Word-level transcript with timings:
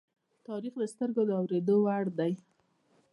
تاریخ 0.47 0.73
د 0.79 0.83
سترگو 0.91 1.23
د 1.27 1.31
اوریدو 1.39 1.75
وړ 1.85 2.05
دی. 2.19 2.33